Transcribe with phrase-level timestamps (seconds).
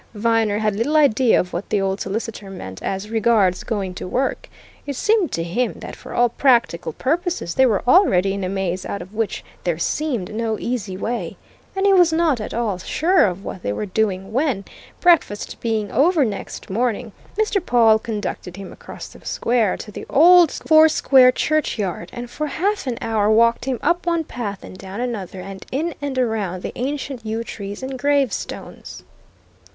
[0.15, 4.49] Viner had little idea of what the old solicitor meant as regards going to work;
[4.87, 8.83] it seemed to him that for all practical purposes they were already in a maze
[8.83, 11.37] out of which there seemed no easy way.
[11.75, 14.65] And he was not at all sure of what they were doing when,
[14.99, 17.63] breakfast being over next morning, Mr.
[17.63, 22.87] Pawle conducted him across the square to the old four square churchyard, and for half
[22.87, 26.73] an hour walked him up one path and down another and in and around the
[26.75, 29.03] ancient yew trees and gravestones.